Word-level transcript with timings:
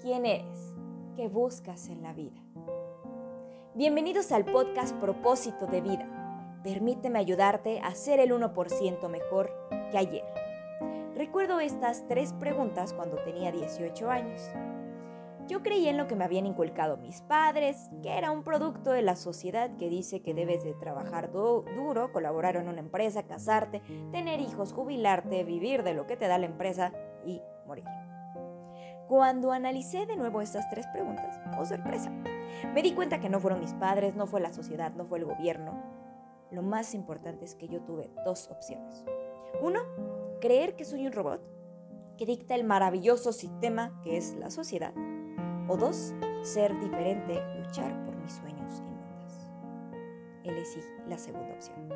¿Quién 0.00 0.24
eres? 0.24 0.74
¿Qué 1.14 1.28
buscas 1.28 1.88
en 1.88 2.02
la 2.02 2.14
vida? 2.14 2.40
Bienvenidos 3.74 4.32
al 4.32 4.46
podcast 4.46 4.96
Propósito 4.96 5.66
de 5.66 5.82
Vida. 5.82 6.60
Permíteme 6.64 7.18
ayudarte 7.18 7.80
a 7.80 7.94
ser 7.94 8.18
el 8.18 8.30
1% 8.30 9.08
mejor 9.10 9.52
que 9.90 9.98
ayer. 9.98 10.24
Recuerdo 11.14 11.60
estas 11.60 12.08
tres 12.08 12.32
preguntas 12.32 12.94
cuando 12.94 13.18
tenía 13.18 13.52
18 13.52 14.10
años. 14.10 14.40
Yo 15.46 15.62
creí 15.62 15.86
en 15.88 15.98
lo 15.98 16.06
que 16.06 16.16
me 16.16 16.24
habían 16.24 16.46
inculcado 16.46 16.96
mis 16.96 17.20
padres, 17.20 17.90
que 18.02 18.16
era 18.16 18.30
un 18.30 18.42
producto 18.42 18.90
de 18.90 19.02
la 19.02 19.16
sociedad 19.16 19.76
que 19.76 19.90
dice 19.90 20.22
que 20.22 20.32
debes 20.32 20.64
de 20.64 20.72
trabajar 20.72 21.30
duro, 21.30 22.10
colaborar 22.10 22.56
en 22.56 22.68
una 22.68 22.80
empresa, 22.80 23.24
casarte, 23.24 23.82
tener 24.12 24.40
hijos, 24.40 24.72
jubilarte, 24.72 25.44
vivir 25.44 25.82
de 25.82 25.92
lo 25.92 26.06
que 26.06 26.16
te 26.16 26.26
da 26.26 26.38
la 26.38 26.46
empresa 26.46 26.94
y 27.26 27.42
morir. 27.66 27.84
Cuando 29.10 29.50
analicé 29.50 30.06
de 30.06 30.14
nuevo 30.14 30.40
estas 30.40 30.70
tres 30.70 30.86
preguntas, 30.86 31.40
oh 31.58 31.64
sorpresa, 31.64 32.10
me 32.72 32.80
di 32.80 32.92
cuenta 32.92 33.18
que 33.18 33.28
no 33.28 33.40
fueron 33.40 33.58
mis 33.58 33.74
padres, 33.74 34.14
no 34.14 34.28
fue 34.28 34.40
la 34.40 34.52
sociedad, 34.52 34.92
no 34.94 35.04
fue 35.04 35.18
el 35.18 35.24
gobierno. 35.24 35.82
Lo 36.52 36.62
más 36.62 36.94
importante 36.94 37.44
es 37.44 37.56
que 37.56 37.66
yo 37.66 37.80
tuve 37.80 38.08
dos 38.24 38.48
opciones. 38.52 39.04
Uno, 39.60 39.80
creer 40.40 40.76
que 40.76 40.84
soy 40.84 41.08
un 41.08 41.12
robot 41.12 41.42
que 42.16 42.24
dicta 42.24 42.54
el 42.54 42.62
maravilloso 42.62 43.32
sistema 43.32 44.00
que 44.04 44.16
es 44.16 44.34
la 44.34 44.48
sociedad. 44.48 44.94
O 45.66 45.76
dos, 45.76 46.14
ser 46.44 46.78
diferente, 46.78 47.42
luchar 47.64 48.04
por 48.04 48.14
mis 48.14 48.34
sueños 48.34 48.78
y 48.78 48.94
metas. 48.94 49.50
Elegí 50.44 50.80
la 51.08 51.18
segunda 51.18 51.52
opción. 51.52 51.88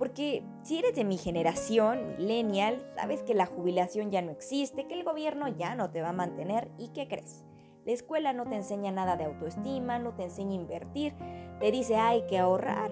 Porque 0.00 0.42
si 0.62 0.78
eres 0.78 0.94
de 0.94 1.04
mi 1.04 1.18
generación, 1.18 2.16
millennial, 2.16 2.90
sabes 2.96 3.22
que 3.22 3.34
la 3.34 3.44
jubilación 3.44 4.10
ya 4.10 4.22
no 4.22 4.30
existe, 4.30 4.86
que 4.86 4.94
el 4.94 5.04
gobierno 5.04 5.46
ya 5.46 5.74
no 5.74 5.90
te 5.90 6.00
va 6.00 6.08
a 6.08 6.14
mantener 6.14 6.70
y 6.78 6.88
¿qué 6.88 7.06
crees? 7.06 7.44
La 7.84 7.92
escuela 7.92 8.32
no 8.32 8.46
te 8.46 8.54
enseña 8.54 8.92
nada 8.92 9.18
de 9.18 9.24
autoestima, 9.24 9.98
no 9.98 10.14
te 10.14 10.22
enseña 10.22 10.52
a 10.52 10.54
invertir, 10.54 11.14
te 11.60 11.70
dice 11.70 11.96
hay 11.96 12.26
que 12.28 12.38
ahorrar. 12.38 12.90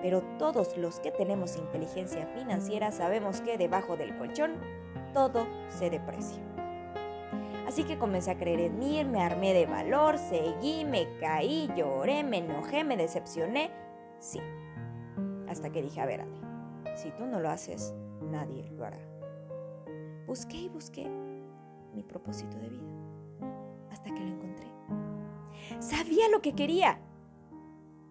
Pero 0.00 0.22
todos 0.38 0.78
los 0.78 1.00
que 1.00 1.10
tenemos 1.10 1.58
inteligencia 1.58 2.26
financiera 2.28 2.92
sabemos 2.92 3.42
que 3.42 3.58
debajo 3.58 3.98
del 3.98 4.16
colchón 4.16 4.54
todo 5.12 5.46
se 5.68 5.90
deprecia. 5.90 6.42
Así 7.66 7.84
que 7.84 7.98
comencé 7.98 8.30
a 8.30 8.38
creer 8.38 8.60
en 8.60 8.78
mí, 8.78 9.04
me 9.04 9.20
armé 9.20 9.52
de 9.52 9.66
valor, 9.66 10.16
seguí, 10.16 10.86
me 10.86 11.18
caí, 11.18 11.68
lloré, 11.76 12.24
me 12.24 12.38
enojé, 12.38 12.84
me 12.84 12.96
decepcioné. 12.96 13.70
Sí, 14.18 14.40
hasta 15.50 15.70
que 15.70 15.82
dije, 15.82 16.00
a 16.00 16.06
ver, 16.06 16.20
Ale, 16.20 16.96
si 16.96 17.10
tú 17.10 17.26
no 17.26 17.40
lo 17.40 17.50
haces, 17.50 17.92
nadie 18.22 18.70
lo 18.70 18.84
hará. 18.84 19.00
Busqué 20.26 20.58
y 20.58 20.68
busqué 20.68 21.10
mi 21.92 22.04
propósito 22.04 22.56
de 22.58 22.68
vida 22.68 22.92
hasta 23.90 24.14
que 24.14 24.20
lo 24.20 24.28
encontré. 24.28 24.68
Sabía 25.80 26.28
lo 26.30 26.40
que 26.40 26.54
quería, 26.54 27.00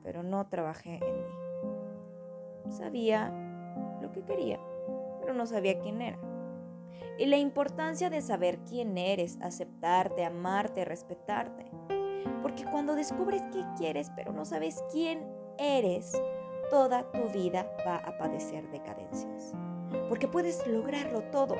pero 0.03 0.21
no 0.21 0.45
trabajé 0.47 0.95
en 0.95 1.15
mí. 1.15 2.71
Sabía 2.71 3.31
lo 4.01 4.11
que 4.11 4.23
quería, 4.23 4.59
pero 5.21 5.33
no 5.33 5.45
sabía 5.45 5.79
quién 5.79 6.01
era. 6.01 6.19
Y 7.17 7.25
la 7.25 7.37
importancia 7.37 8.09
de 8.09 8.21
saber 8.21 8.59
quién 8.67 8.97
eres, 8.97 9.39
aceptarte, 9.41 10.25
amarte, 10.25 10.83
respetarte. 10.83 11.65
Porque 12.41 12.65
cuando 12.65 12.95
descubres 12.95 13.43
qué 13.53 13.63
quieres, 13.77 14.11
pero 14.15 14.33
no 14.33 14.43
sabes 14.43 14.83
quién 14.91 15.25
eres, 15.57 16.13
toda 16.69 17.03
tu 17.11 17.29
vida 17.29 17.65
va 17.85 17.97
a 17.97 18.17
padecer 18.17 18.69
decadencias. 18.69 19.53
Porque 20.07 20.27
puedes 20.27 20.65
lograrlo 20.67 21.23
todo, 21.23 21.55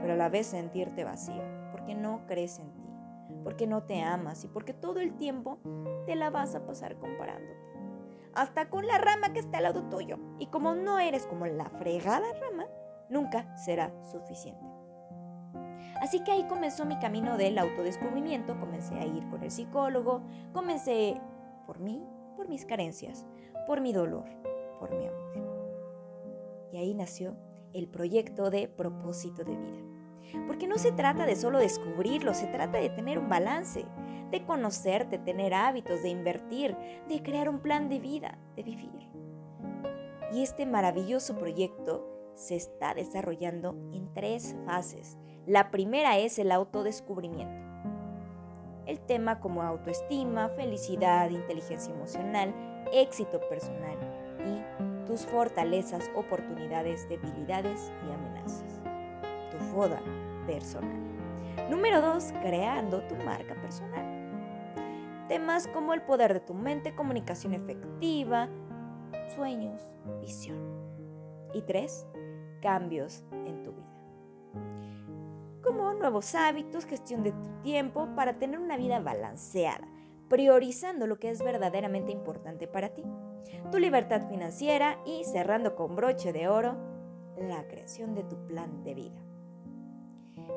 pero 0.00 0.14
a 0.14 0.16
la 0.16 0.28
vez 0.28 0.46
sentirte 0.48 1.04
vacío, 1.04 1.42
porque 1.72 1.94
no 1.94 2.22
crees 2.26 2.58
en 2.58 2.72
ti, 2.72 2.82
porque 3.42 3.66
no 3.66 3.82
te 3.82 4.02
amas 4.02 4.44
y 4.44 4.48
porque 4.48 4.72
todo 4.72 5.00
el 5.00 5.16
tiempo 5.16 5.58
te 6.06 6.16
la 6.16 6.30
vas 6.30 6.54
a 6.54 6.66
pasar 6.66 6.96
comparándote. 6.98 7.54
Hasta 8.34 8.68
con 8.68 8.86
la 8.86 8.98
rama 8.98 9.32
que 9.32 9.38
está 9.38 9.58
al 9.58 9.64
lado 9.64 9.84
tuyo. 9.84 10.18
Y 10.38 10.46
como 10.46 10.74
no 10.74 10.98
eres 10.98 11.26
como 11.26 11.46
la 11.46 11.66
fregada 11.66 12.26
rama, 12.40 12.66
nunca 13.08 13.56
será 13.56 13.92
suficiente. 14.02 14.64
Así 16.00 16.22
que 16.24 16.32
ahí 16.32 16.44
comenzó 16.48 16.84
mi 16.84 16.98
camino 16.98 17.36
del 17.36 17.56
autodescubrimiento, 17.58 18.58
comencé 18.58 18.94
a 18.94 19.06
ir 19.06 19.28
con 19.28 19.42
el 19.42 19.50
psicólogo, 19.50 20.22
comencé 20.52 21.20
por 21.66 21.78
mí, 21.78 22.04
por 22.36 22.48
mis 22.48 22.64
carencias, 22.64 23.24
por 23.66 23.80
mi 23.80 23.92
dolor, 23.92 24.24
por 24.78 24.94
mi 24.94 25.06
amor. 25.06 25.24
Y 26.72 26.76
ahí 26.76 26.94
nació 26.94 27.36
el 27.74 27.88
proyecto 27.88 28.50
de 28.50 28.68
propósito 28.68 29.44
de 29.44 29.56
vida. 29.56 30.46
Porque 30.46 30.66
no 30.66 30.78
se 30.78 30.92
trata 30.92 31.26
de 31.26 31.36
solo 31.36 31.58
descubrirlo, 31.58 32.34
se 32.34 32.46
trata 32.46 32.78
de 32.78 32.88
tener 32.88 33.18
un 33.18 33.28
balance, 33.28 33.84
de 34.30 34.44
conocerte, 34.44 35.18
tener 35.18 35.52
hábitos, 35.52 36.02
de 36.02 36.08
invertir, 36.08 36.76
de 37.08 37.22
crear 37.22 37.48
un 37.48 37.60
plan 37.60 37.88
de 37.88 37.98
vida, 37.98 38.38
de 38.56 38.62
vivir. 38.62 39.08
Y 40.32 40.42
este 40.42 40.66
maravilloso 40.66 41.36
proyecto 41.36 42.08
se 42.34 42.56
está 42.56 42.94
desarrollando 42.94 43.76
en 43.92 44.12
tres 44.12 44.56
fases. 44.64 45.18
La 45.46 45.70
primera 45.70 46.18
es 46.18 46.38
el 46.38 46.50
autodescubrimiento. 46.50 47.62
El 48.86 49.00
tema 49.00 49.40
como 49.40 49.62
autoestima, 49.62 50.48
felicidad, 50.50 51.30
inteligencia 51.30 51.94
emocional, 51.94 52.52
éxito 52.92 53.40
personal 53.48 54.13
tus 55.14 55.26
fortalezas, 55.26 56.10
oportunidades, 56.16 57.08
debilidades 57.08 57.92
y 58.04 58.12
amenazas. 58.12 58.80
Tu 59.52 59.58
foda 59.72 60.02
personal. 60.44 60.98
Número 61.70 62.00
2. 62.00 62.32
Creando 62.42 63.00
tu 63.02 63.14
marca 63.14 63.54
personal. 63.54 64.04
Temas 65.28 65.68
como 65.68 65.94
el 65.94 66.02
poder 66.02 66.34
de 66.34 66.40
tu 66.40 66.52
mente, 66.52 66.96
comunicación 66.96 67.54
efectiva, 67.54 68.48
sueños, 69.36 69.80
visión. 70.20 70.58
Y 71.52 71.62
3. 71.62 72.08
Cambios 72.60 73.24
en 73.46 73.62
tu 73.62 73.70
vida. 73.70 73.94
Como 75.62 75.94
nuevos 75.94 76.34
hábitos, 76.34 76.86
gestión 76.86 77.22
de 77.22 77.30
tu 77.30 77.62
tiempo 77.62 78.08
para 78.16 78.40
tener 78.40 78.58
una 78.58 78.76
vida 78.76 78.98
balanceada, 78.98 79.86
priorizando 80.28 81.06
lo 81.06 81.20
que 81.20 81.30
es 81.30 81.40
verdaderamente 81.40 82.10
importante 82.10 82.66
para 82.66 82.88
ti 82.88 83.04
tu 83.70 83.78
libertad 83.78 84.28
financiera 84.28 84.98
y 85.04 85.24
cerrando 85.24 85.74
con 85.74 85.96
broche 85.96 86.32
de 86.32 86.48
oro, 86.48 86.76
la 87.36 87.66
creación 87.66 88.14
de 88.14 88.24
tu 88.24 88.46
plan 88.46 88.82
de 88.84 88.94
vida. 88.94 89.24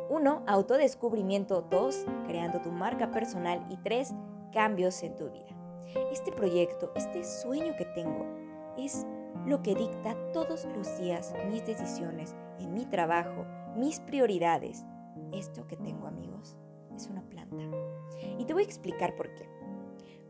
1. 0.09 0.43
Autodescubrimiento. 0.47 1.61
2. 1.61 2.05
Creando 2.27 2.61
tu 2.61 2.71
marca 2.71 3.11
personal. 3.11 3.65
Y 3.69 3.77
3. 3.77 4.13
Cambios 4.53 5.03
en 5.03 5.15
tu 5.15 5.29
vida. 5.29 5.55
Este 6.11 6.31
proyecto, 6.31 6.91
este 6.95 7.23
sueño 7.23 7.75
que 7.77 7.85
tengo, 7.85 8.25
es 8.77 9.05
lo 9.45 9.61
que 9.61 9.75
dicta 9.75 10.15
todos 10.33 10.65
los 10.75 10.97
días 10.99 11.33
mis 11.49 11.65
decisiones 11.65 12.35
en 12.59 12.73
mi 12.73 12.85
trabajo, 12.85 13.45
mis 13.75 13.99
prioridades. 13.99 14.85
Esto 15.31 15.67
que 15.67 15.77
tengo 15.77 16.07
amigos 16.07 16.57
es 16.95 17.07
una 17.07 17.21
planta. 17.23 17.63
Y 18.37 18.45
te 18.45 18.53
voy 18.53 18.63
a 18.63 18.65
explicar 18.65 19.15
por 19.15 19.33
qué. 19.35 19.56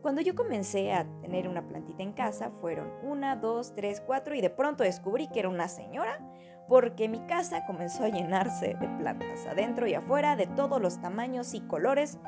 Cuando 0.02 0.20
yo 0.20 0.34
comencé 0.34 0.92
a 0.92 1.04
tener 1.20 1.48
una 1.48 1.66
plantita 1.66 2.02
en 2.02 2.12
casa, 2.12 2.50
fueron 2.60 2.90
una, 3.02 3.36
dos, 3.36 3.74
tres, 3.74 4.00
cuatro 4.00 4.34
y 4.34 4.40
de 4.40 4.50
pronto 4.50 4.84
descubrí 4.84 5.28
que 5.28 5.40
era 5.40 5.48
una 5.48 5.68
señora 5.68 6.20
porque 6.68 7.08
mi 7.08 7.20
casa 7.26 7.64
comenzó 7.66 8.04
a 8.04 8.08
llenarse 8.08 8.76
de 8.78 8.88
plantas, 8.98 9.46
adentro 9.46 9.86
y 9.88 9.94
afuera, 9.94 10.36
de 10.36 10.46
todos 10.46 10.80
los 10.80 11.00
tamaños 11.00 11.54
y 11.54 11.62
colores. 11.62 12.18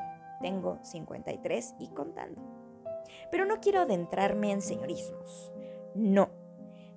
Tengo 0.41 0.79
53 0.83 1.75
y 1.79 1.89
contando. 1.89 2.41
Pero 3.29 3.45
no 3.45 3.59
quiero 3.61 3.81
adentrarme 3.81 4.51
en 4.51 4.61
señorismos. 4.61 5.53
No, 5.93 6.29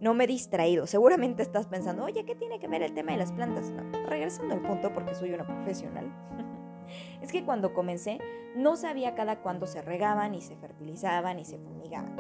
no 0.01 0.15
me 0.15 0.25
he 0.25 0.27
distraído. 0.27 0.87
Seguramente 0.87 1.43
estás 1.43 1.67
pensando, 1.67 2.05
oye, 2.05 2.25
¿qué 2.25 2.35
tiene 2.35 2.59
que 2.59 2.69
ver 2.69 2.83
el 2.83 2.95
tema 2.95 3.13
de 3.13 3.19
las 3.19 3.33
plantas? 3.33 3.71
No, 3.71 3.83
regresando 4.07 4.55
al 4.55 4.63
punto 4.63 4.93
porque 4.93 5.15
soy 5.15 5.33
una 5.33 5.47
profesional. 5.47 6.13
Es 7.21 7.33
que 7.33 7.45
cuando 7.45 7.75
comencé 7.75 8.19
no 8.55 8.77
sabía 8.77 9.15
cada 9.15 9.41
cuándo 9.41 9.67
se 9.67 9.83
regaban, 9.83 10.35
y 10.35 10.41
se 10.41 10.57
fertilizaban, 10.57 11.39
y 11.39 11.45
se 11.45 11.59
fumigaban. 11.59 12.17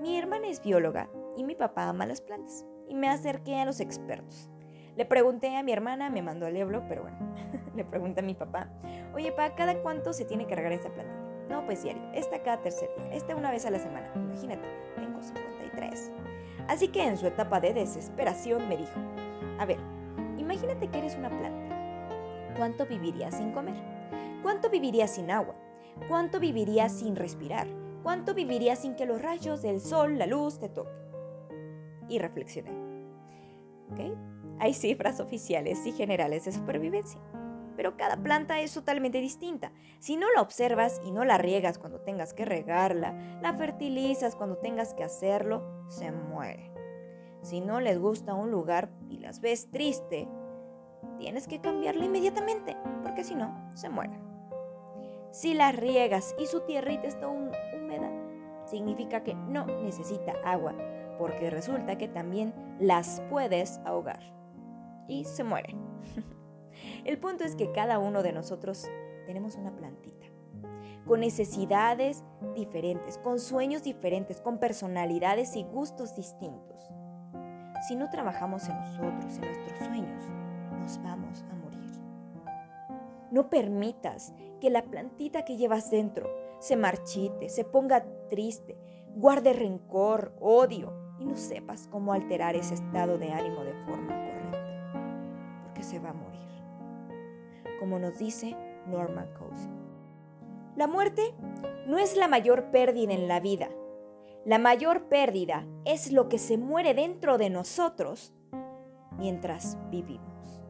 Mi 0.00 0.18
hermana 0.18 0.48
es 0.48 0.62
bióloga 0.62 1.08
y 1.36 1.44
mi 1.44 1.54
papá 1.54 1.88
ama 1.88 2.06
las 2.06 2.20
plantas 2.20 2.66
y 2.88 2.94
me 2.94 3.08
acerqué 3.08 3.56
a 3.56 3.64
los 3.64 3.80
expertos. 3.80 4.50
Le 4.96 5.04
pregunté 5.04 5.56
a 5.56 5.62
mi 5.62 5.72
hermana, 5.72 6.10
me 6.10 6.22
mandó 6.22 6.46
al 6.46 6.54
diablo, 6.54 6.82
pero 6.88 7.02
bueno, 7.02 7.18
le 7.74 7.84
pregunté 7.84 8.20
a 8.20 8.22
mi 8.22 8.34
papá, 8.34 8.70
oye, 9.14 9.32
¿para 9.32 9.54
cada 9.54 9.82
cuánto 9.82 10.12
se 10.12 10.24
tiene 10.24 10.46
que 10.46 10.54
regar 10.54 10.72
esta 10.72 10.92
plantita? 10.92 11.26
No, 11.48 11.64
pues 11.64 11.82
diario, 11.82 12.02
esta 12.12 12.42
cada 12.42 12.60
tercer 12.60 12.90
día, 12.98 13.12
esta 13.12 13.36
una 13.36 13.50
vez 13.50 13.66
a 13.66 13.70
la 13.70 13.78
semana. 13.78 14.10
Imagínate, 14.14 14.66
tengo 14.96 15.22
53. 15.22 16.12
Así 16.68 16.88
que 16.88 17.04
en 17.04 17.16
su 17.16 17.26
etapa 17.26 17.60
de 17.60 17.72
desesperación 17.72 18.68
me 18.68 18.76
dijo, 18.76 18.98
a 19.58 19.66
ver, 19.66 19.78
imagínate 20.38 20.88
que 20.88 20.98
eres 20.98 21.14
una 21.16 21.28
planta. 21.28 21.75
¿Cuánto 22.56 22.86
vivirías 22.86 23.36
sin 23.36 23.52
comer? 23.52 23.76
¿Cuánto 24.42 24.70
vivirías 24.70 25.10
sin 25.10 25.30
agua? 25.30 25.54
¿Cuánto 26.08 26.40
vivirías 26.40 26.92
sin 26.92 27.16
respirar? 27.16 27.66
¿Cuánto 28.02 28.34
vivirías 28.34 28.78
sin 28.78 28.94
que 28.94 29.06
los 29.06 29.20
rayos 29.20 29.62
del 29.62 29.80
sol, 29.80 30.18
la 30.18 30.26
luz 30.26 30.58
te 30.58 30.68
toquen? 30.68 30.94
Y 32.08 32.18
reflexioné. 32.18 32.70
¿Ok? 33.90 34.00
Hay 34.58 34.72
cifras 34.74 35.20
oficiales 35.20 35.84
y 35.86 35.92
generales 35.92 36.44
de 36.44 36.52
supervivencia. 36.52 37.20
pero 37.76 37.96
cada 37.96 38.16
planta 38.16 38.60
es 38.60 38.72
totalmente 38.72 39.20
distinta. 39.20 39.70
Si 39.98 40.16
no 40.16 40.26
la 40.34 40.40
observas 40.40 41.00
y 41.04 41.10
no 41.10 41.24
la 41.24 41.36
riegas 41.36 41.78
cuando 41.78 42.00
tengas 42.00 42.32
que 42.32 42.46
regarla, 42.46 43.38
la 43.42 43.52
fertilizas 43.52 44.34
cuando 44.34 44.56
tengas 44.56 44.94
que 44.94 45.04
hacerlo, 45.04 45.84
se 45.88 46.10
muere. 46.10 46.72
Si 47.42 47.60
no 47.60 47.80
les 47.80 47.98
gusta 47.98 48.34
un 48.34 48.50
lugar 48.50 48.90
y 49.08 49.18
las 49.18 49.40
ves 49.40 49.70
triste, 49.70 50.26
tienes 51.18 51.46
que 51.48 51.60
cambiarla 51.60 52.04
inmediatamente, 52.04 52.76
porque 53.02 53.24
si 53.24 53.34
no, 53.34 53.68
se 53.74 53.88
muere. 53.88 54.18
Si 55.30 55.54
las 55.54 55.76
riegas 55.76 56.34
y 56.38 56.46
su 56.46 56.60
tierrita 56.60 57.06
está 57.06 57.28
húmeda, 57.28 58.10
significa 58.64 59.22
que 59.22 59.34
no 59.34 59.66
necesita 59.66 60.32
agua, 60.44 60.74
porque 61.18 61.50
resulta 61.50 61.98
que 61.98 62.08
también 62.08 62.54
las 62.78 63.22
puedes 63.30 63.78
ahogar 63.84 64.20
y 65.08 65.24
se 65.24 65.44
muere. 65.44 65.74
El 67.04 67.18
punto 67.18 67.44
es 67.44 67.54
que 67.54 67.72
cada 67.72 67.98
uno 67.98 68.22
de 68.22 68.32
nosotros 68.32 68.88
tenemos 69.26 69.56
una 69.56 69.74
plantita, 69.74 70.26
con 71.06 71.20
necesidades 71.20 72.24
diferentes, 72.54 73.18
con 73.18 73.38
sueños 73.38 73.82
diferentes, 73.82 74.40
con 74.40 74.58
personalidades 74.58 75.56
y 75.56 75.62
gustos 75.64 76.16
distintos. 76.16 76.80
Si 77.88 77.94
no 77.94 78.10
trabajamos 78.10 78.68
en 78.68 78.76
nosotros, 78.76 79.34
en 79.36 79.40
nuestros 79.42 79.78
sueños, 79.78 80.24
No 83.30 83.50
permitas 83.50 84.32
que 84.60 84.70
la 84.70 84.84
plantita 84.84 85.44
que 85.44 85.56
llevas 85.56 85.90
dentro 85.90 86.30
se 86.60 86.76
marchite, 86.76 87.48
se 87.48 87.64
ponga 87.64 88.04
triste, 88.30 88.78
guarde 89.14 89.52
rencor, 89.52 90.32
odio 90.40 90.92
y 91.18 91.24
no 91.24 91.36
sepas 91.36 91.88
cómo 91.88 92.12
alterar 92.12 92.56
ese 92.56 92.74
estado 92.74 93.18
de 93.18 93.32
ánimo 93.32 93.64
de 93.64 93.74
forma 93.84 94.08
correcta, 94.08 95.62
porque 95.64 95.82
se 95.82 95.98
va 95.98 96.10
a 96.10 96.14
morir. 96.14 96.36
Como 97.80 97.98
nos 97.98 98.18
dice 98.18 98.56
Norman 98.86 99.28
Cousins. 99.38 99.70
La 100.76 100.86
muerte 100.86 101.34
no 101.86 101.98
es 101.98 102.16
la 102.16 102.28
mayor 102.28 102.70
pérdida 102.70 103.14
en 103.14 103.28
la 103.28 103.40
vida. 103.40 103.68
La 104.44 104.58
mayor 104.58 105.08
pérdida 105.08 105.66
es 105.84 106.12
lo 106.12 106.28
que 106.28 106.38
se 106.38 106.58
muere 106.58 106.94
dentro 106.94 107.38
de 107.38 107.50
nosotros 107.50 108.32
mientras 109.18 109.78
vivimos. 109.90 110.62